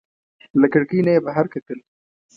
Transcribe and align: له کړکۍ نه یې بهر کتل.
له 0.61 0.67
کړکۍ 0.73 0.99
نه 1.05 1.11
یې 1.15 1.21
بهر 1.27 1.45
کتل. 1.53 1.79